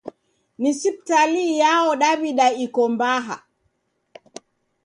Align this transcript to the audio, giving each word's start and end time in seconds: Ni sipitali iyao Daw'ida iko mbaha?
Ni 0.61 0.69
sipitali 0.79 1.39
iyao 1.53 1.91
Daw'ida 2.01 2.47
iko 2.65 2.81
mbaha? 2.93 3.35